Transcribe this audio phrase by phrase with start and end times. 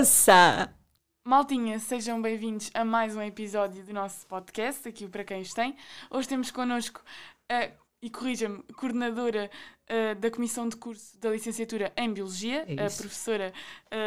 [0.00, 0.74] moça!
[1.26, 5.76] Maltinha, sejam bem-vindos a mais um episódio do nosso podcast, aqui para quem os tem.
[6.10, 7.02] Hoje temos connosco
[7.50, 7.68] a,
[8.00, 9.50] e corrija-me, coordenadora
[9.90, 13.52] uh, da Comissão de Curso da Licenciatura em Biologia, É a professora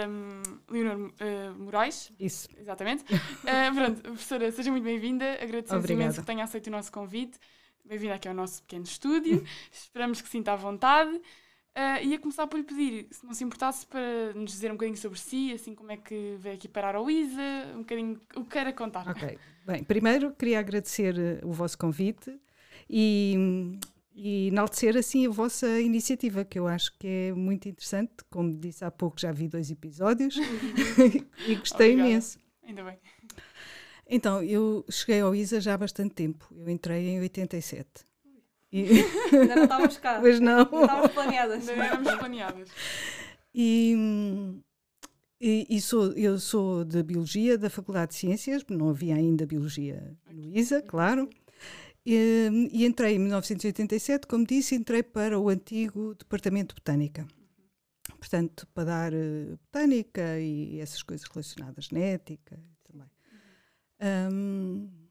[0.10, 2.12] um, Leonor uh, Moraes.
[2.20, 2.50] Isso.
[2.58, 3.04] Exatamente.
[3.04, 5.34] Uh, pronto, professora, seja muito bem-vinda.
[5.34, 6.06] Agradecemos Obrigada.
[6.06, 7.38] imenso que tenha aceito o nosso convite.
[7.86, 9.46] Bem-vinda aqui ao nosso pequeno estúdio.
[9.72, 11.22] Esperamos que sinta à vontade.
[11.76, 14.96] Uh, ia começar por lhe pedir, se não se importasse, para nos dizer um bocadinho
[14.98, 17.42] sobre si, assim como é que veio aqui parar ao ISA,
[17.74, 19.08] um bocadinho o que queira contar.
[19.10, 19.40] Ok.
[19.66, 22.40] Bem, primeiro queria agradecer eh, o vosso convite
[22.88, 23.80] e,
[24.14, 28.14] e enaltecer assim a vossa iniciativa, que eu acho que é muito interessante.
[28.30, 30.36] Como disse há pouco, já vi dois episódios
[31.48, 32.10] e gostei Obrigada.
[32.10, 32.40] imenso.
[32.62, 33.00] Ainda bem.
[34.08, 36.48] Então, eu cheguei ao ISA já há bastante tempo.
[36.56, 38.06] Eu entrei em 87.
[38.74, 40.20] E, Ainda não estávamos cá.
[40.20, 40.68] pois não.
[40.70, 41.70] Não estávamos planeadas.
[41.70, 42.70] Ainda não éramos planeadas.
[43.54, 43.96] E,
[45.40, 50.18] e, e sou, eu sou de Biologia, da Faculdade de Ciências, não havia ainda Biologia
[50.32, 51.30] no ISA, claro.
[52.04, 57.28] E, e entrei em 1987, como disse, entrei para o antigo Departamento de Botânica.
[58.18, 63.08] Portanto, para dar eh, botânica e essas coisas relacionadas, genética também.
[64.00, 65.03] Ahm,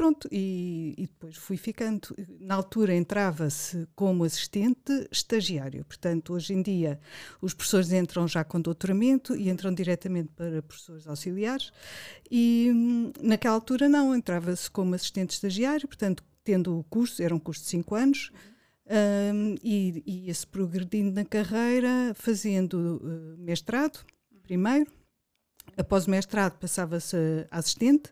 [0.00, 2.16] pronto, e, e depois fui ficando.
[2.40, 5.84] Na altura entrava-se como assistente estagiário.
[5.84, 6.98] Portanto, hoje em dia
[7.42, 11.70] os professores entram já com doutoramento e entram diretamente para professores auxiliares.
[12.30, 17.38] E hum, naquela altura não, entrava-se como assistente estagiário, portanto, tendo o curso, era um
[17.38, 18.32] curso de 5 anos.
[19.34, 24.02] hum, e e ia-se progredindo na carreira, fazendo eh, mestrado
[24.42, 24.90] primeiro,
[25.76, 27.16] após o mestrado passava-se
[27.50, 28.10] a assistente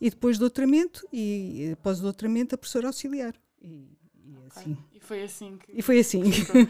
[0.00, 3.34] e depois doutoramento e eh, após o doutoramento a professora auxiliar.
[3.60, 3.88] E,
[4.24, 4.48] e Ok.
[4.48, 4.76] assim.
[4.92, 5.72] E foi assim que.
[5.72, 6.22] E foi assim.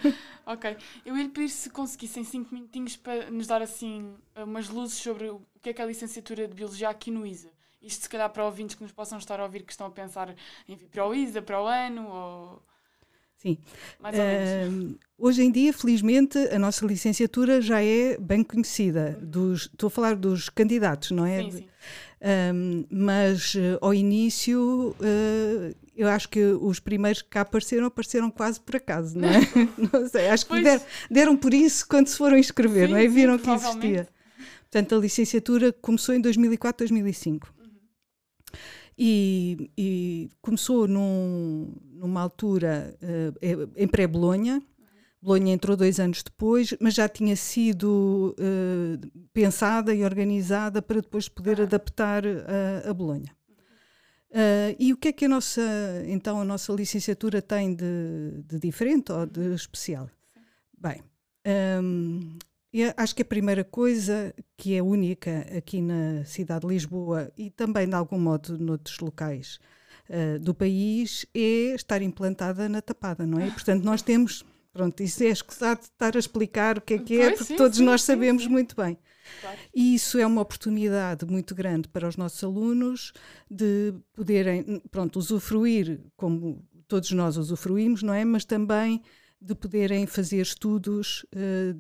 [0.47, 0.77] ok.
[1.05, 5.31] Eu ia lhe pedir se conseguissem cinco minutinhos para nos dar assim umas luzes sobre
[5.31, 7.51] o que é que é a licenciatura de Biologia aqui no ISA.
[7.81, 10.35] Isto se calhar para ouvintes que nos possam estar a ouvir que estão a pensar
[10.69, 12.63] em vir para o ISA, para o ano, ou
[13.43, 13.59] Sim.
[14.01, 14.49] mais ou menos.
[14.49, 19.19] Ahm, hoje em dia, felizmente, a nossa licenciatura já é bem conhecida.
[19.21, 21.43] Dos, estou a falar dos candidatos, não é?
[21.43, 21.67] sim, sim.
[22.89, 28.61] Mas eh, ao início, eh, eu acho que os primeiros que cá apareceram, apareceram quase
[28.61, 29.41] por acaso, não é?
[29.93, 33.03] não sei, acho que deram, deram por isso quando se foram inscrever, Sim, não é?
[33.03, 33.87] sim, Viram que provavelmente.
[33.87, 34.09] existia.
[34.71, 37.53] Portanto, a licenciatura começou em 2004, 2005.
[39.05, 43.33] E, e começou num- numa altura eh,
[43.77, 44.63] em pré-Bolonha.
[45.21, 48.99] Bolonha entrou dois anos depois, mas já tinha sido eh,
[49.33, 51.65] pensada e organizada para depois poder Ah.
[51.65, 53.35] adaptar a, a Bolonha.
[54.31, 55.61] Eh, e o que é que a nossa,
[56.07, 60.09] então, a nossa licenciatura tem de, de diferente ou de especial?
[60.79, 61.03] Bem,
[61.83, 62.39] hum,
[62.73, 67.51] eu acho que a primeira coisa que é única aqui na cidade de Lisboa e
[67.51, 69.59] também de algum modo noutros locais
[70.09, 73.51] eh, do país é estar implantada na tapada, não é?
[73.51, 77.21] Portanto, nós temos, pronto, isso é escusado de estar a explicar o que é que
[77.21, 78.99] é, Pois, porque sim, todos sim, nós sim, sabemos muito bem.
[79.41, 79.59] Claro.
[79.75, 83.13] E isso é uma oportunidade muito grande para os nossos alunos
[83.51, 88.25] de poderem, pronto, usufruir como todos nós usufruímos, não é?
[88.25, 89.03] Mas também
[89.45, 91.75] de poderem fazer estudos eh,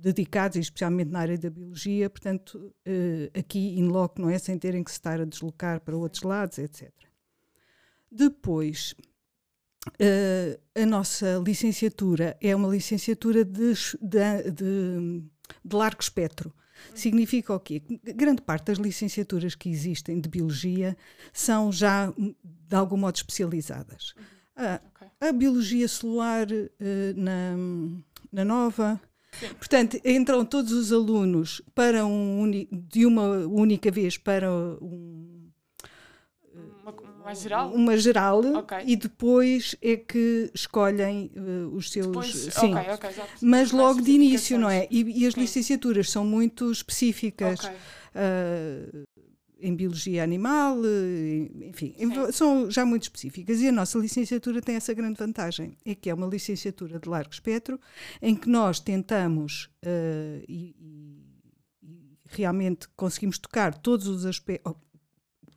[0.00, 4.38] dedicados, especialmente na área da biologia, portanto, eh, aqui in loco, não é?
[4.38, 6.90] Sem terem que se estar a deslocar para outros lados, etc.
[8.10, 8.94] Depois,
[9.98, 15.22] eh, a nossa licenciatura é uma licenciatura de, de- de-
[15.64, 16.54] de largo espectro.
[16.94, 17.80] Significa o quê?
[17.80, 20.96] Que Grande parte das licenciaturas que existem de biologia
[21.32, 24.14] são já, hum, de algum modo, especializadas.
[24.86, 24.97] Ok.
[25.20, 27.56] A biologia celular eh, na,
[28.32, 29.00] na Nova.
[29.32, 29.48] Sim.
[29.58, 35.50] Portanto, entram todos os alunos para um de uma única vez para um,
[36.82, 36.94] Uma,
[37.24, 37.70] mais geral?
[37.72, 38.78] uma geral Ok.
[38.86, 41.40] e depois é que escolhem eh,
[41.72, 42.06] os seus.
[42.06, 42.74] Depois, sim.
[42.74, 43.50] ok, ok, já percebi.
[43.50, 44.88] Mas logo de início, não é?
[44.90, 45.40] E, e as Sim.
[45.40, 47.70] licenciaturas são muito específicas Ok.
[49.60, 52.32] Em biologia animal, eh, enfim, Sim.
[52.32, 53.60] são já muito específicas.
[53.60, 57.32] E a nossa licenciatura tem essa grande vantagem, é que é uma licenciatura de largo
[57.32, 57.80] espectro,
[58.22, 59.68] em que nós tentamos
[60.48, 61.16] e, e-
[61.82, 64.74] e realmente conseguimos tocar todos os aspectos.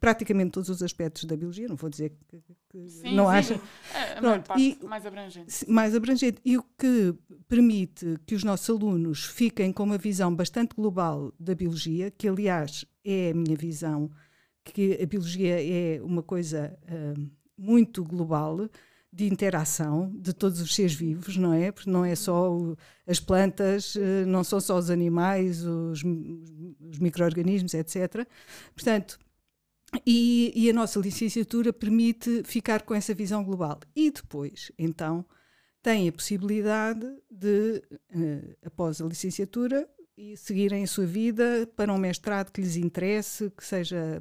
[0.02, 3.32] Praticamente todos os aspectos da biologia, não vou dizer que, que Sim, não sim.
[3.32, 3.62] acha,
[3.94, 5.72] É, a Pronto, parte, e- mais abrangente.
[5.72, 7.14] Mais abrangente e o que
[7.48, 12.84] permite que os nossos alunos fiquem com uma visão bastante global da biologia, que aliás
[13.06, 14.10] é a minha visão,
[14.64, 17.14] que a biologia é uma coisa ah,
[17.56, 18.68] muito global,
[19.14, 21.70] de interação de todos os seres vivos, não é?
[21.72, 26.02] Porque não é só o, as plantas, eh, não são só os animais, os,
[26.90, 28.26] os micro-organismos, etc.
[28.74, 29.20] Portanto,
[30.06, 33.80] e, e, a nossa licenciatura permite ficar com essa visão global.
[33.96, 35.26] E depois, então,
[35.82, 37.84] tem a possibilidade de,
[38.16, 39.88] uh, após a licenciatura,
[40.38, 44.20] seguirem a sua vida para um mestrado que lhes interesse, que seja.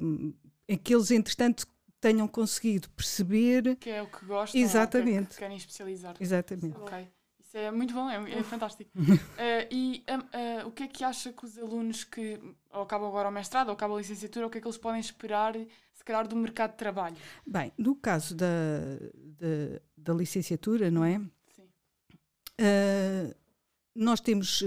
[0.67, 1.67] Em que eles, entretanto,
[1.99, 3.75] tenham conseguido perceber.
[3.77, 5.27] Que é o que gostam, Exatamente.
[5.27, 6.15] Que, que querem especializar.
[6.19, 6.77] Exatamente.
[6.77, 7.07] Ok.
[7.51, 8.89] Isso é muito bom, é, é fantástico.
[8.97, 9.03] uh,
[9.69, 12.39] e uh, uh, o que é que acha que os alunos que
[12.71, 15.53] acabam agora o mestrado ou acabam a licenciatura, o que é que eles podem esperar,
[15.93, 17.17] se calhar, do mercado de trabalho?
[17.45, 18.47] Bem, no caso da,
[19.13, 21.19] da, da licenciatura, não é?
[21.53, 21.67] Sim.
[23.93, 24.63] nós temos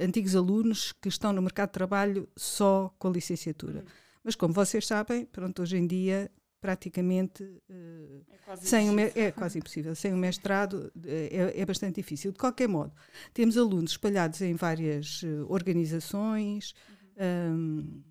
[0.00, 3.84] antigos alunos que estão no mercado de trabalho só com a licenciatura.
[3.86, 3.90] Hum.
[4.24, 6.28] Mas como vocês sabem, pronto, hoje em dia
[6.60, 9.94] praticamente uh, é, quase sem um, é quase impossível.
[9.94, 12.32] Sem um mestrado é, é, bastante difícil.
[12.32, 12.92] De qualquer modo,
[13.32, 16.74] temos alunos espalhados em várias uh, organizações,
[17.18, 17.54] uhum.
[17.54, 18.02] um,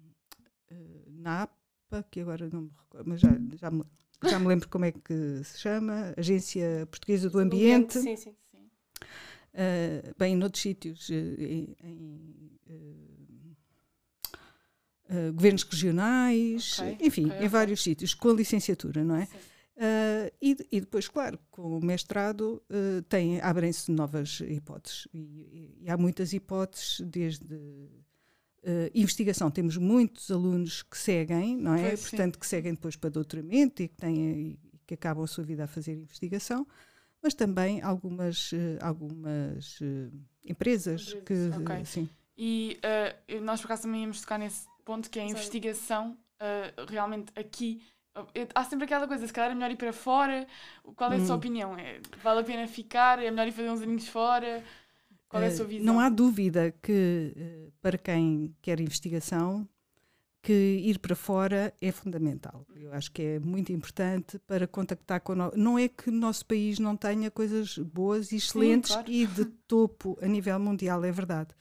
[0.71, 3.83] uh, na APA, que agora não me recordo, mas já, já, me,
[4.23, 7.99] já me lembro como é que se chama, Agência Portuguesa do Ambiente.
[7.99, 8.35] Sim, sim.
[8.51, 8.69] sim.
[10.17, 12.47] bem, noutros sítios, em, em
[15.09, 17.47] uh, governos regionais, okay, enfim, okay, em okay.
[17.47, 19.27] vários sítios, com a licenciatura, não é?
[19.77, 25.07] Uh, e, e, depois, claro, com o mestrado uh, tem, abrem-se novas hipóteses.
[25.13, 29.51] E, e, há muitas hipóteses, desde uh, investigação.
[29.51, 31.89] Temos muitos alunos que seguem, não é?
[31.89, 32.39] Pois, Portanto, sim.
[32.39, 35.67] que seguem depois para doutoramento e que, têm, e que acabam a sua vida a
[35.67, 36.65] fazer investigação,
[37.21, 38.49] mas também algumas,
[38.81, 39.79] algumas
[40.43, 41.61] empresas, empresas que.
[41.61, 41.85] Okay.
[41.85, 42.09] Sim.
[42.35, 42.79] E
[43.43, 47.83] nós, por acaso, também íamos tocar nesse ponto que é a investigação uh, realmente aqui.
[48.15, 50.47] Uh, há sempre aquela coisa, se calhar é melhor ir para fora.
[50.95, 51.39] Qual é a sua hum.
[51.39, 51.77] opinião?
[51.77, 53.19] É, vale a pena ficar?
[53.19, 54.63] É melhor ir fazer uns aninhos fora?
[55.27, 55.85] Qual é a sua visão?
[55.85, 59.67] Não há dúvida que, para quem quer investigação,
[60.41, 62.65] que ir para fora é fundamental.
[62.73, 65.35] Eu acho que é muito importante para contactar com.
[65.53, 69.11] Não é que o nosso país não tenha coisas boas e excelentes Sim, claro.
[69.11, 71.53] e de topo a nível mundial, é verdade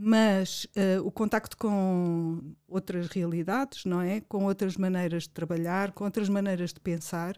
[0.00, 4.20] mas uh, o contacto com outras realidades, não é?
[4.20, 7.36] Com outras maneiras de trabalhar, com outras maneiras de pensar,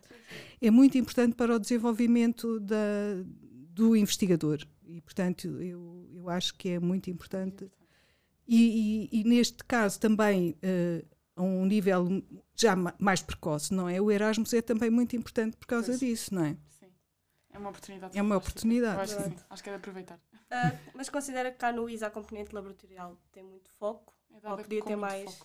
[0.60, 2.76] é muito importante para o desenvolvimento da,
[3.70, 4.58] do investigador.
[4.86, 7.66] E, portanto, eu, eu acho que é muito importante.
[8.46, 11.06] E, e, e neste caso também, uh,
[11.36, 12.22] a um nível
[12.54, 13.98] já mais precoce, não é?
[14.02, 16.00] O Erasmus é também muito importante por causa pois.
[16.00, 16.56] disso, não é?
[17.52, 18.19] É uma oportunidade.
[18.19, 19.00] É uma oportunidade.
[19.00, 20.17] Acho que, acho que é de aproveitar.
[20.17, 24.14] Uh, mas considera que cá no ISA a componente laboratorial tem muito foco?
[24.43, 25.41] É ou podia ter mais?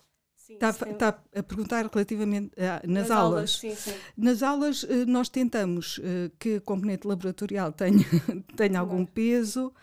[0.49, 3.37] está, está a perguntar relativamente uh, nas, nas, aulas.
[3.37, 3.97] aulas sim, sim.
[4.15, 8.05] Nas aulas uh, nós tentamos uh, que a componente laboratorial tenha,
[8.55, 9.73] tenha algum peso.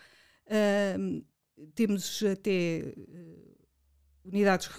[1.75, 2.93] temos até
[4.25, 4.69] unidades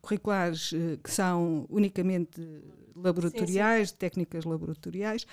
[0.00, 0.70] curriculares
[1.02, 2.40] que são unicamente
[2.94, 5.26] laboratoriais, sim, técnicas laboratoriais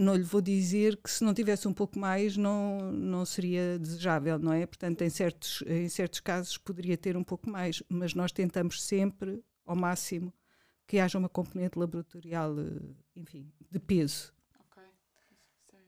[0.00, 4.38] não lhe vou dizer que se não tivesse um pouco mais não, não seria desejável,
[4.38, 4.64] não é?
[4.64, 9.44] Portanto, em certos, em certos casos poderia ter um pouco mais, mas nós tentamos sempre,
[9.66, 10.32] ao máximo,
[10.86, 14.32] que haja uma componente laboratorial, eh, enfim, de peso.
[14.58, 14.82] Ok.
[15.74, 15.78] É...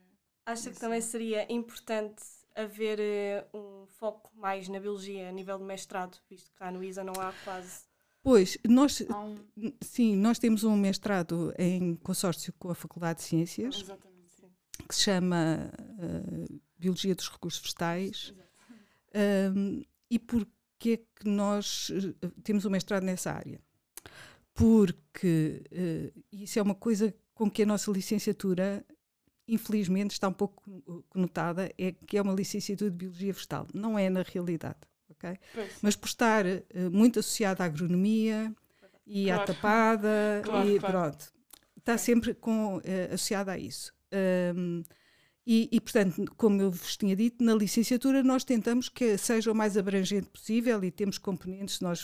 [0.44, 2.22] Acha que também seria importante
[2.54, 2.98] haver
[3.52, 7.02] uh, um foco mais na biologia a nível de mestrado, visto que cá no ISA
[7.02, 7.84] não há quase
[8.22, 9.72] Pois, nós, um...
[9.80, 13.84] sim, nós temos um mestrado em consórcio com a Faculdade de Ciências,
[14.88, 18.32] que se chama uh, Biologia dos Recursos Vegetais.
[19.54, 23.60] Um, e porquê que nós uh, temos um mestrado nessa área?
[24.54, 28.84] Porque uh, isso é uma coisa com que a nossa licenciatura,
[29.48, 30.62] infelizmente, está um pouco
[31.08, 33.66] conotada, é que é uma licenciatura de Biologia Vegetal.
[33.74, 34.78] Não é na realidade
[35.22, 35.38] ok?
[35.80, 36.60] Mas por estar uh,
[36.90, 38.52] muito associada à agronomia
[39.06, 39.42] e claro.
[39.42, 40.98] à tapada claro, e claro.
[40.98, 41.32] pronto,
[41.78, 42.82] está sempre com, uh,
[43.14, 43.92] associada a isso.
[44.54, 44.82] Um,
[45.44, 49.54] e, e, portanto, como eu vos tinha dito, na licenciatura nós tentamos que seja o
[49.54, 52.00] mais abrangente possível e temos componentes, se nós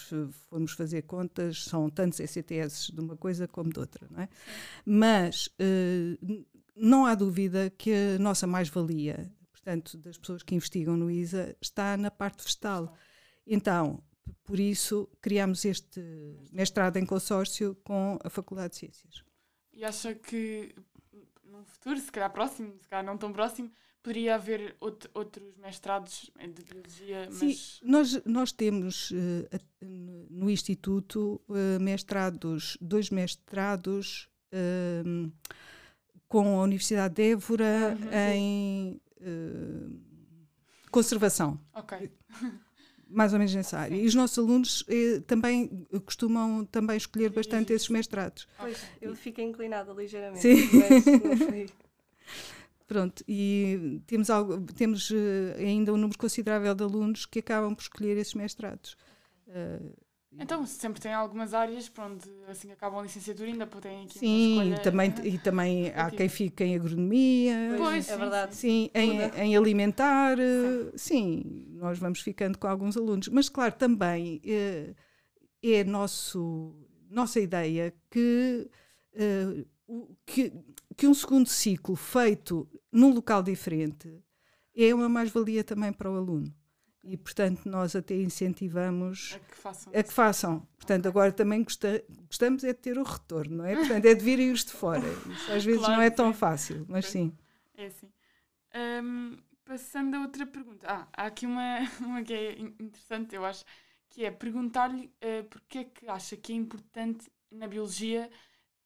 [0.48, 4.28] formos fazer contas, são tantos ECTS de uma coisa como de outra, não é?
[4.84, 6.44] Mas uh,
[6.74, 11.96] não há dúvida que a nossa mais-valia, portanto, das pessoas que investigam no ISA, está
[11.96, 12.92] na parte vegetal.
[13.48, 14.02] Então,
[14.44, 16.00] por isso, criamos este
[16.52, 19.24] mestrado em consórcio com a Faculdade de Ciências.
[19.72, 20.74] E acha que
[21.44, 23.70] num futuro, se calhar próximo, se calhar não tão próximo,
[24.02, 27.28] poderia haver out outros mestrados de biologia?
[27.30, 27.38] Mas...
[27.38, 29.16] Sim, nós, nós temos uh,
[30.30, 35.32] no Instituto uh, mestrados, dois mestrados uh,
[36.28, 38.34] com a Universidade de Évora uhum.
[38.34, 40.00] em uh,
[40.90, 41.60] conservação.
[41.74, 42.10] Ok.
[43.08, 43.96] Mais ou menos nessa área.
[43.96, 48.46] E os nossos alunos eh, também costumam também escolher bastante esses mestrados.
[48.58, 50.42] Pois, eu fico inclinada ligeiramente.
[50.42, 51.66] Sim.
[52.86, 55.14] Pronto, e temos, algo, temos uh,
[55.58, 58.96] ainda um número considerável de alunos que acabam por escolher esses mestrados.
[59.46, 59.94] Uh,
[60.38, 64.72] então, sempre tem algumas áreas para onde assim acabam a licenciatura ainda têm aqui Sim,
[64.72, 67.74] e também, e também há quem fique em agronomia.
[67.76, 68.54] Pois, é verdade.
[68.54, 70.36] Sim, em, em alimentar.
[70.94, 71.42] Sim.
[71.42, 71.66] sim.
[71.72, 73.28] nós vamos ficando com alguns alunos.
[73.28, 74.94] Mas, claro, também é,
[75.62, 76.74] é nosso,
[77.10, 78.70] nossa ideia que,
[79.14, 79.64] eh,
[80.24, 80.52] que,
[80.96, 84.22] que um segundo ciclo feito num local diferente
[84.76, 86.54] é uma mais-valia também para o aluno
[87.02, 89.92] e portanto nós até incentivamos a que façam.
[89.94, 90.68] A que façam.
[90.76, 91.10] Portanto, okay.
[91.10, 93.76] agora também gosta, gostamos é de ter o retorno, não é?
[93.76, 95.06] Portanto, é de virem os de fora.
[95.30, 96.38] Isso às vezes claro, não é tão sim.
[96.38, 97.32] fácil, mas sim.
[97.76, 98.10] É assim.
[99.02, 100.86] Um, passando a outra pergunta.
[100.88, 103.64] Ah, há aqui uma, uma que é interessante, eu acho,
[104.10, 108.30] que é perguntar-lhe uh, porque é que acha que é importante na biologia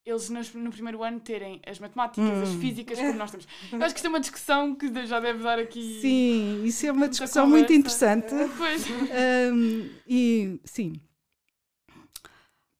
[0.05, 2.41] eles no primeiro ano terem as matemáticas, hum.
[2.43, 3.47] as físicas, como nós temos.
[3.71, 6.01] Eu acho que isto é uma discussão que já deve dar aqui.
[6.01, 7.67] Sim, isso é uma discussão conversa.
[7.67, 8.33] muito interessante.
[8.57, 8.85] Pois.
[8.89, 10.93] Um, e sim.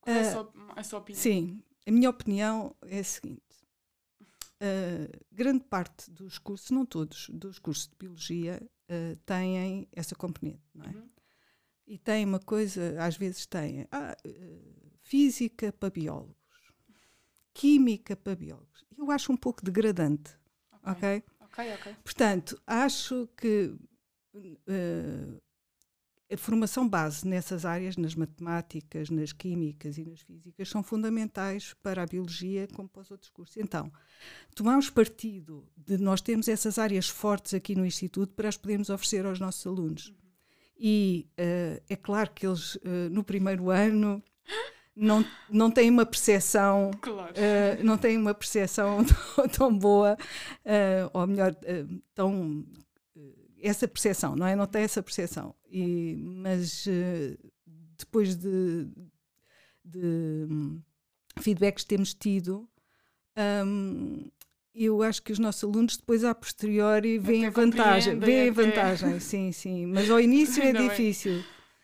[0.02, 1.22] Qual é a sua, a sua opinião?
[1.22, 3.42] Sim, a minha opinião é a seguinte.
[4.62, 10.62] Uh, grande parte dos cursos, não todos, dos cursos de biologia uh, têm essa componente,
[10.74, 10.90] não é?
[10.90, 11.10] Uhum.
[11.86, 16.43] E tem uma coisa, às vezes tem ah, uh, física para biólogo
[17.54, 18.86] química para biólogos.
[18.98, 20.32] Eu acho um pouco degradante.
[20.84, 21.24] Ok?
[21.42, 21.96] Ok, ok.
[22.04, 23.76] Portanto, acho que
[24.34, 25.42] uh,
[26.32, 32.02] a formação base nessas áreas, nas matemáticas, nas químicas e nas físicas, são fundamentais para
[32.02, 33.58] a biologia como para os outros cursos.
[33.58, 33.92] Então,
[34.56, 39.26] tomamos partido de nós termos essas áreas fortes aqui no Instituto para as podermos oferecer
[39.26, 40.10] aos nossos alunos.
[40.10, 40.16] Uhum.
[40.78, 44.24] E uh, é claro que eles, uh, no primeiro ano,
[44.96, 47.34] não, não tem uma percepção claro.
[47.34, 49.04] uh, não tem uma percepção
[49.36, 50.16] tão, tão boa
[50.66, 52.66] uh, ou melhor uh, tão
[53.62, 54.56] essa percepção não é?
[54.56, 55.56] Não tem essa percepção.
[55.72, 56.86] E mas
[57.98, 58.88] depois de,
[59.84, 60.82] de um,
[61.40, 62.68] feedbacks que temos tido
[63.66, 64.30] um,
[64.76, 69.20] eu acho que os nossos alunos depois a posteriori veem a vantagem veem a vantagem.
[69.20, 69.86] Sim sim.
[69.86, 71.44] Mas ao início é difícil.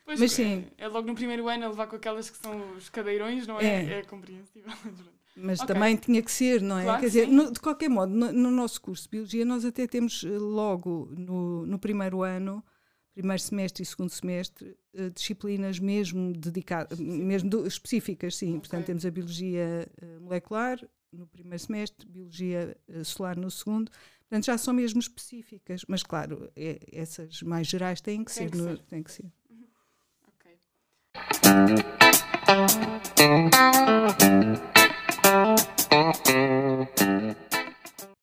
[0.10, 0.66] Pois mas sim.
[0.76, 3.60] É, é, logo no primeiro ano a levar com aquelas que são os cadeirões, não
[3.60, 3.66] é?
[3.66, 4.74] É, é compreensível.
[5.38, 5.74] Mas okay.
[5.74, 6.84] também tinha que ser, não é?
[6.84, 9.86] Claro Quer dizer, no, de qualquer modo, no, no, nosso curso de Biologia, nós até
[9.86, 12.66] temos eh, logo no, no primeiro ano,
[13.14, 18.50] primeiro semestre e segundo semestre, uh, disciplinas mesmo dedicadas, mesmo do, específicas, sim.
[18.50, 18.60] Okay.
[18.62, 20.80] Portanto, temos a Biologia uh, Molecular
[21.14, 22.76] no primeiro semestre, Biologia
[23.06, 23.92] Solar no segundo.
[24.22, 25.86] Portanto, já são mesmo específicas.
[25.88, 28.52] Mas, claro, é, essas mais gerais têm que tem ser.
[28.52, 28.80] Que ser.
[28.80, 29.32] Têm que ser.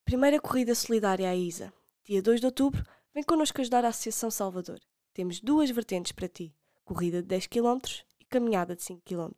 [0.05, 1.73] Primeira corrida solidária à ISA.
[2.03, 4.79] Dia 2 de outubro, vem connosco ajudar a Associação Salvador.
[5.13, 6.55] Temos duas vertentes para ti:
[6.85, 7.79] corrida de 10 km
[8.19, 9.31] e caminhada de 5 km.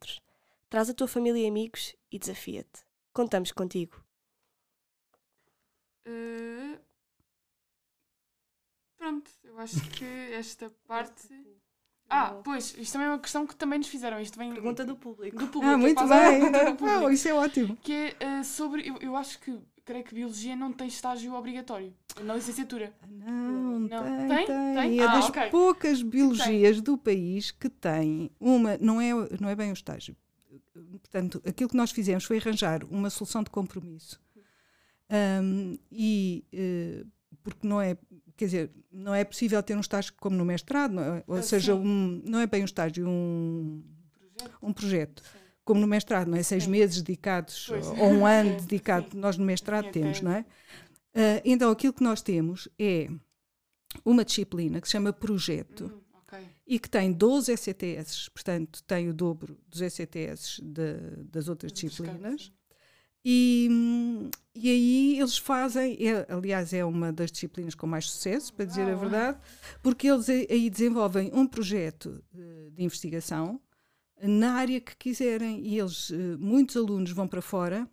[0.70, 2.84] Traz a tua família e amigos e desafia-te.
[3.12, 4.04] Contamos contigo.
[6.08, 6.80] Uh...
[8.98, 11.34] Pronto, eu acho que esta parte
[12.10, 14.20] ah, pois, isto também é uma questão que também nos fizeram.
[14.20, 15.38] Isto vem Pergunta do público.
[15.38, 16.42] Do público ah, muito bem.
[16.90, 17.78] Ah, isso é ótimo.
[17.84, 18.88] Que é uh, sobre.
[18.88, 19.58] Eu, eu acho que.
[19.86, 22.94] Creio que Biologia não tem estágio obrigatório na licenciatura.
[23.08, 24.04] Não, não.
[24.04, 24.46] Tem, tem.
[24.46, 24.76] tem.
[24.76, 25.00] tem?
[25.00, 25.50] É ah, das okay.
[25.50, 28.78] poucas biologias do país que tem uma.
[28.78, 30.16] Não é, não é bem o estágio.
[30.92, 34.20] Portanto, aquilo que nós fizemos foi arranjar uma solução de compromisso.
[35.42, 36.46] Um, e.
[36.54, 37.08] Uh,
[37.42, 37.98] porque não é
[38.40, 41.24] quer dizer, não é possível ter um estágio como no mestrado, não é?
[41.28, 43.84] ou ah, seja, um, não é bem um estágio, um
[44.18, 44.58] projeto.
[44.62, 45.24] Um projeto.
[45.66, 46.42] Como no mestrado, não é?
[46.42, 46.70] Seis sim.
[46.70, 47.86] meses dedicados pois.
[47.86, 49.18] ou um ano sim, dedicado, sim.
[49.18, 50.46] nós no mestrado temos, não é?
[51.14, 53.10] Uh, então, aquilo que nós temos é
[54.06, 56.46] uma disciplina que se chama Projeto hum, okay.
[56.66, 62.54] e que tem 12 ECTS, portanto, tem o dobro dos ECTS de, das outras disciplinas.
[63.32, 63.70] E,
[64.56, 68.90] e aí eles fazem, é, aliás, é uma das disciplinas com mais sucesso, para dizer
[68.90, 69.38] a verdade,
[69.84, 73.62] porque eles aí desenvolvem um projeto de, de investigação
[74.20, 75.64] na área que quiserem.
[75.64, 77.88] E eles, eh, muitos alunos vão para fora.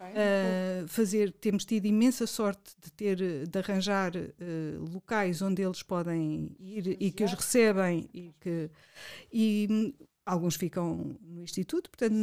[0.00, 6.56] Uh, fazer, temos tido imensa sorte de ter, de arranjar uh, locais onde eles podem
[6.58, 8.70] ir e que os recebem e que
[9.30, 9.92] e, hum,
[10.24, 12.14] alguns ficam no instituto, portanto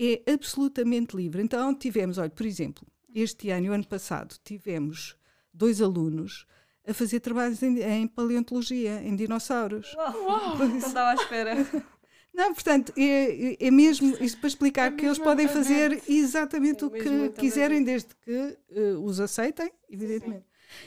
[0.00, 1.42] é absolutamente livre.
[1.42, 5.16] Então tivemos, olha, por exemplo, este ano e o ano passado tivemos
[5.52, 6.46] dois alunos
[6.86, 9.94] a fazer trabalhos em, em paleontologia, em dinossauros.
[9.94, 11.54] Uau, não estava à espera.
[12.32, 16.86] Não, portanto, é, é mesmo isto para explicar É que eles podem fazer exatamente É
[16.86, 20.44] o que quiserem, desde que eh, os aceitem, evidentemente.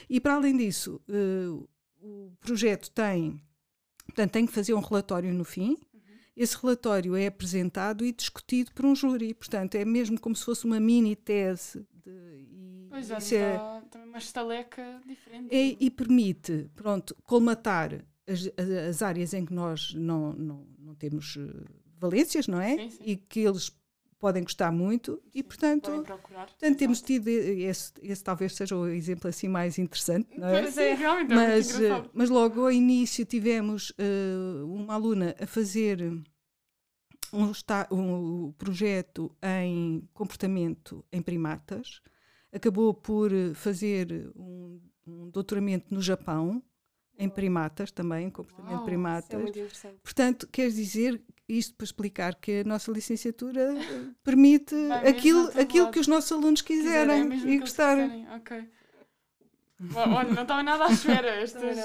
[0.10, 1.50] E para além disso, eh,
[2.02, 3.42] o projeto tem,
[4.06, 5.78] portanto, tem que fazer um relatório no fim.
[6.36, 10.66] Esse relatório é apresentado e discutido por um júri, portanto, é mesmo como se fosse
[10.66, 11.86] uma mini tese.
[12.04, 15.54] De, e Pois nos isso é- também uma estaleca diferente.
[15.56, 20.96] é- e permite, pronto, colmatar as, as- as áreas em que nós não, não, não
[20.96, 21.66] temos eh,
[22.00, 22.76] valências, não é?
[22.78, 23.04] Sim, sim.
[23.06, 23.72] E que eles
[24.24, 26.46] podem gostar muito e, Sim, portanto, podem procurar.
[26.46, 30.62] portanto temos tido esse, esse talvez seja o exemplo assim mais interessante, não é?
[30.62, 32.06] Pois é, realmente é Mas, muito engraçado.
[32.08, 36.02] eh, mas logo ao início tivemos eh, uma aluna a fazer
[37.34, 42.00] um, esta- um projeto em comportamento em primatas,
[42.52, 46.64] acabou por eh, fazer um, um doutoramento no Japão
[47.18, 49.34] em primatas também, em comportamento Uau, de Isso primatas.
[49.34, 50.00] é muito.
[50.02, 54.76] Portanto, quer dizer, isto para explicar que a nossa licenciatura eh, permite
[55.08, 58.28] aquilo, aquilo que os nossos alunos Quiserem, quiserem e gostarem.
[58.36, 58.70] Ok.
[59.96, 61.42] Olha, não estava nada à espera.
[61.44, 61.78] Estes,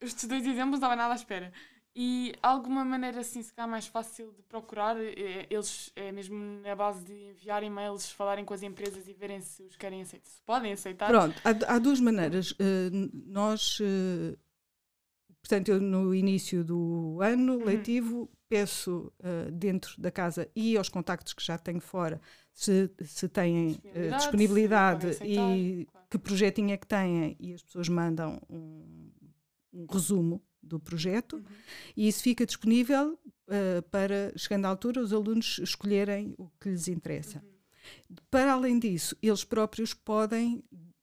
[0.00, 1.52] estes dois exemplos não estava nada à espera.
[1.94, 6.74] E alguma maneira assim, se calhar mais fácil de procurar, eh, eles é mesmo na
[6.74, 10.40] base de enviar e-mails, falarem com as empresas e verem se os querem aceitar, se
[10.40, 11.08] podem aceitar.
[11.08, 12.54] Pronto, há, há duas maneiras.
[12.58, 14.36] N- nós, eh,
[15.42, 17.64] portanto, eu no início do ano Uhum.
[17.64, 22.20] letivo peço eh, dentro da casa e aos contactos que já tenho fora
[22.52, 25.36] se, se têm eh, Disponibilidade, se disponibilidade podem e
[25.82, 26.06] aceitar, claro.
[26.10, 29.10] que projetinho é que têm e as pessoas mandam um,
[29.72, 31.42] um resumo do projeto Uhum.
[31.96, 33.18] e isso fica disponível
[33.48, 37.42] eh, para, chegando à altura, os alunos escolherem o que lhes interessa.
[37.42, 38.16] Uhum.
[38.30, 40.62] Para além disso, eles próprios podem,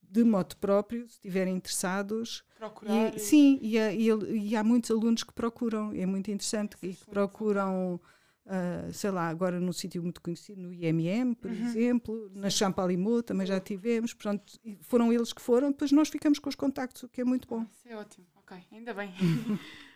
[0.09, 2.43] de modo próprio, se estiverem interessados.
[2.57, 3.15] Procurar.
[3.15, 4.07] E, sim, e há, e
[4.49, 7.99] e há muitos alunos que procuram, é muito interessante, e que procuram,
[8.45, 11.57] ah, sei lá, agora num sítio muito conhecido, no IMM, por Uhum.
[11.57, 16.49] exemplo, na Champalimau também já tivemos, pronto, foram eles que foram, depois nós ficamos com
[16.49, 17.65] os contactos, o que é muito bom.
[17.71, 18.25] Isso é ótimo.
[18.35, 19.13] Ok, ainda bem.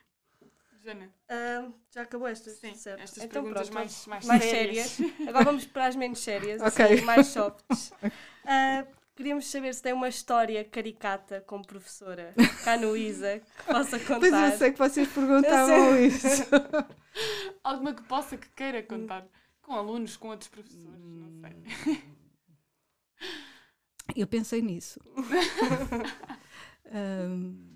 [0.83, 2.57] Jana, Ah, já acabou estas?
[2.57, 3.01] sim, certo.
[3.01, 4.89] estas então, perguntas pronto, mais, mais, mais sérias.
[4.89, 5.27] sérias.
[5.27, 6.85] Agora vamos para as menos sérias, Ok.
[6.85, 7.93] assim, mais softs.
[8.45, 13.99] Ah, queríamos saber se tem uma história caricata como professora cá no ISA que possa
[13.99, 14.19] contar.
[14.19, 16.43] Pois eu sei que vocês perguntavam isso.
[17.63, 19.25] Alguma que possa, que queira contar.
[19.61, 22.03] Com alunos, com outros professores, não sei.
[24.15, 24.99] Eu pensei nisso.
[26.91, 27.73] Ahm,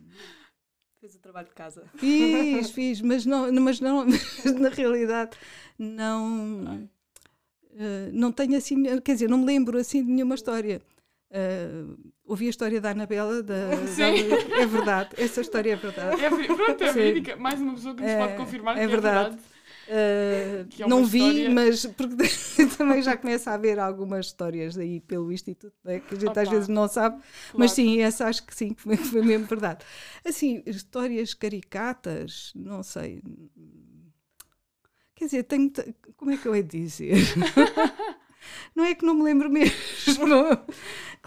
[0.99, 1.89] Fez o trabalho de casa.
[1.95, 4.05] Fiz, fiz, mas não, mas não
[4.59, 5.37] na realidade
[5.77, 6.89] não
[7.77, 10.81] eh, não tenho assim, quer dizer, não me lembro assim de nenhuma história.
[11.29, 11.83] Eh,
[12.23, 13.53] ouvi a história da Anabela, da,
[13.97, 16.23] da- é verdade, essa história é verdade.
[16.23, 17.35] É, pronto, é verídica.
[17.35, 19.17] Mais uma pessoa que nos É- pode confirmar é que verdade.
[19.27, 19.57] é verdade.
[19.89, 22.17] Eh, Que é não vi, história- mas porque
[22.77, 26.47] também já começa a haver algumas histórias aí pelo Instituto, né, que a gente às
[26.47, 26.55] Opa.
[26.55, 27.17] vezes não sabe,
[27.53, 27.69] mas Claro.
[27.69, 29.85] sim, essa acho que sim, que foi, mesmo verdade.
[30.25, 33.21] Assim, histórias caricatas, não sei.
[35.15, 35.71] Quer dizer, tenho.
[36.15, 37.15] Como é que eu hei de dizer?
[38.75, 39.73] não é que não me lembro mesmo.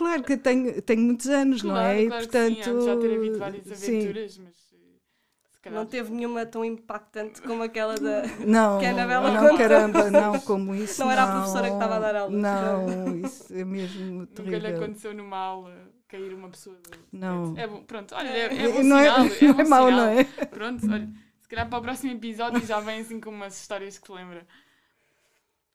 [0.00, 2.02] Claro que tenho, tenho muitos anos, não Claro, é?
[2.02, 2.64] E, claro que portanto.
[2.64, 3.98] sim, de já ter havido várias sim.
[3.98, 5.70] aventuras, mas eh.
[5.70, 8.22] Não teve nenhuma tão impactante como aquela da.
[8.46, 9.58] Não, que a Anabela não, contou.
[9.58, 11.00] caramba, não como isso.
[11.00, 12.34] Não era a professora que estava a dar aulas.
[12.34, 14.76] Não, isso é mesmo Nunca lhe terrível.
[14.84, 16.76] aconteceu numa aula cair uma pessoa.
[16.76, 17.54] do- Não.
[17.56, 19.26] É bom, pronto, olha, é, é bom não sinal.
[19.26, 19.92] é, É, não bom é mau, sinal.
[19.92, 20.24] não é?
[20.50, 21.08] Pronto, olha,
[21.40, 24.46] se calhar para o próximo episódio já vem assim com umas histórias que se lembra.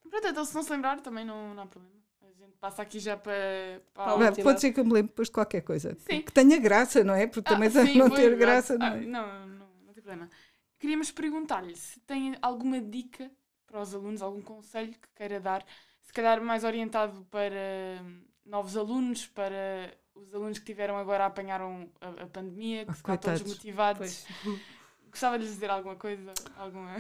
[0.10, 1.95] Pronto, então se não se lembrar também não, não há problema.
[2.60, 3.34] Passa aqui já para,
[3.94, 4.44] para Vai, última.
[4.44, 5.96] Pode ser que eu me lembre depois de qualquer coisa.
[6.00, 6.22] Sim.
[6.22, 7.28] Que tenha graça, não é?
[7.28, 9.02] Porque também Ah, sim, não ter graça, não Ah, é?
[9.02, 10.30] não, não, não tem problema.
[10.80, 13.32] Queríamos perguntar-lhe se tem alguma dica
[13.68, 15.66] para os alunos, algum conselho que queira dar,
[16.02, 21.90] se calhar mais orientado para hum, novos alunos, para os alunos que tiveram agora apanharam
[22.00, 24.26] a, a pandemia, que Ah, se todos motivados.
[24.44, 24.62] Pois.
[25.10, 26.34] Gostava de lhes dizer alguma coisa?
[26.58, 26.96] Alguma.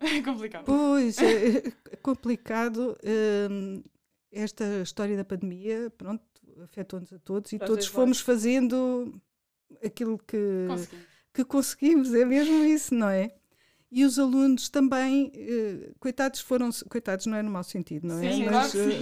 [0.00, 0.64] É complicado.
[0.64, 1.58] Pois, é
[1.90, 2.96] é complicado.
[3.50, 3.82] hum,
[4.30, 6.22] esta história da pandemia, pronto,
[6.62, 9.20] afetou-nos a todos e Para todos fomos fazendo
[9.82, 10.96] aquilo que, Consegui.
[11.32, 13.34] que conseguimos, é mesmo isso, não é?
[13.90, 18.32] E os alunos também, eh, coitados foram, coitados não é no mau sentido, não é?
[18.32, 18.98] Sim, claro Mas que eh,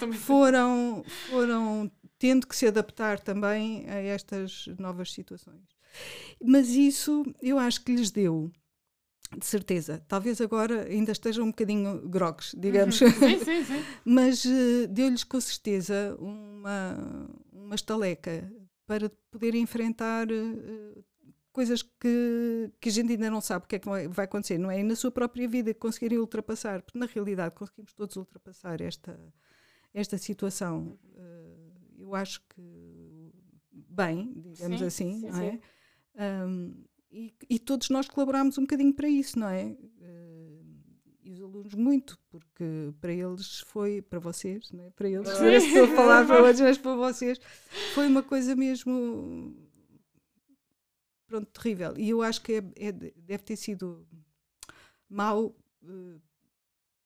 [0.00, 0.12] sim.
[0.18, 5.62] Foram, foram tendo que se adaptar também a estas novas situações.
[6.44, 8.50] Mas isso eu acho que lhes deu
[9.38, 10.04] de certeza.
[10.08, 13.00] Talvez agora ainda estejam um bocadinho grogues, digamos.
[13.00, 13.10] Uhum.
[13.10, 13.84] Sim, sim, sim.
[14.04, 18.50] Mas uh, deu-lhes com certeza uma, uma estaleca
[18.86, 21.04] para poder enfrentar uh,
[21.52, 24.70] coisas que, que a gente ainda não sabe o que é que vai acontecer, não
[24.70, 24.80] é?
[24.80, 29.18] E na sua própria vida conseguirem ultrapassar, porque na realidade conseguimos todos ultrapassar esta,
[29.92, 30.98] esta situação.
[31.14, 33.32] Uh, eu acho que
[33.72, 35.60] bem, digamos Sim, assim, sim, não é?
[36.46, 39.66] Um, e, e todos nós colaborámos um bocadinho para isso, não é?
[39.66, 40.64] Uh,
[41.22, 44.90] e os alunos muito, porque para eles foi, para vocês, não é?
[44.90, 47.38] para eles, parece que estou a falar para outros, mas para vocês,
[47.94, 49.56] foi uma coisa mesmo,
[51.26, 51.94] pronto, terrível.
[51.96, 54.06] E eu acho que é, é- deve ter sido
[55.08, 56.18] mau, eh,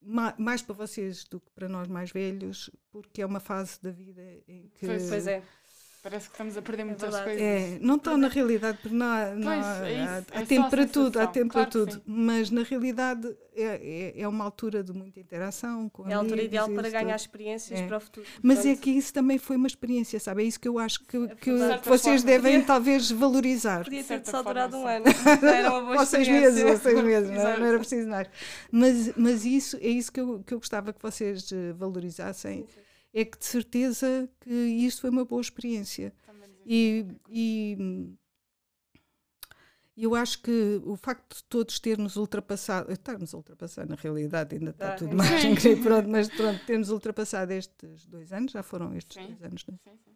[0.01, 3.91] ma- mais para vocês do que para nós mais velhos, porque é uma fase da
[3.91, 4.85] vida em que...
[4.85, 5.43] Pois, Pois é.
[6.01, 7.23] Parece que estamos a perder É muitas verdade.
[7.25, 7.41] coisas.
[7.41, 10.45] É, não está na realidade, porque não há, não Pois, há, é isso, há- é
[10.45, 11.93] tempo a para tudo, há tempo claro para tudo.
[11.95, 12.01] sim.
[12.05, 16.41] Mas na realidade é, é, é uma altura de muita interação com É a altura
[16.41, 17.25] ideal para ganhar tudo.
[17.25, 17.85] experiências É.
[17.85, 18.25] para o futuro.
[18.41, 20.43] Mas é que isso também foi uma experiência, sabe?
[20.43, 22.67] É isso que eu acho que, É que, que vocês certa devem forma.
[22.67, 23.83] talvez valorizar.
[23.83, 25.05] Podia de ter só forma, durado um ano.
[25.41, 26.71] Já era uma boa Ou seis meses, experiência.
[26.71, 27.59] ou seis meses, não, é?
[27.59, 28.27] Não era preciso mais.
[28.71, 32.59] Mas, mas isso é isso que eu, que eu gostava que vocês eh, valorizassem.
[32.61, 32.79] Sim, sim.
[33.13, 36.13] É que de certeza que isto foi uma boa experiência.
[36.65, 37.19] E, coisa.
[37.29, 38.15] e hum,
[39.97, 44.71] eu acho que o facto de todos termos ultrapassado, estarmos a ultrapassar na realidade ainda
[44.71, 45.15] está Ah, tudo sim.
[45.15, 49.27] mais incrível, pronto, mas pronto, termos ultrapassado estes dois anos, já foram estes Sim.
[49.27, 49.77] dois anos, não é?
[49.89, 50.15] Sim, sim.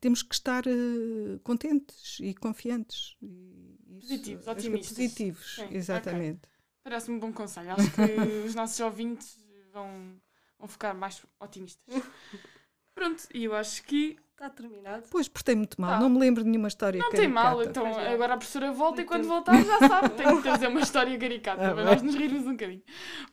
[0.00, 3.16] temos que estar eh, contentes e confiantes.
[3.22, 4.96] E isso, Positivos, é otimistas.
[4.96, 6.40] Positivos, Sim, exatamente.
[6.82, 7.72] Parece-me um bom conselho.
[7.72, 9.38] Acho que os nossos ouvintes
[9.72, 10.20] vão,
[10.58, 11.82] vão ficar mais otimistas.
[12.94, 15.02] Pronto, e eu acho que Está terminado.
[15.10, 15.98] Pois, portei muito mal, Tá.
[15.98, 17.56] não me lembro de nenhuma história não tem mal.
[17.56, 17.70] caricata.
[17.80, 18.12] Então não.
[18.14, 19.34] agora a professora volta e Muito quando tempo.
[19.34, 20.10] voltar já sabe.
[20.10, 22.82] Tem que trazer uma história caricata Ah, para nós nos rirmos um bocadinho.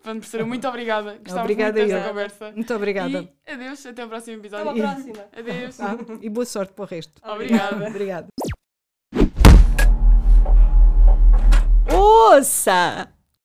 [0.02, 1.12] Pronto, professora, muito obrigada.
[1.20, 2.52] Gostávamos Obrigada muito desta conversa.
[2.56, 3.34] Muito obrigada.
[3.48, 4.66] E adeus, até ao próximo Até episódio.
[4.84, 5.26] uma próxima.
[5.38, 5.78] Adeus.
[5.78, 5.98] Tá?
[6.22, 7.22] E boa sorte para o resto.
[7.24, 7.88] Obrigada.
[7.88, 8.28] Obrigada.
[11.94, 13.15] Ouça!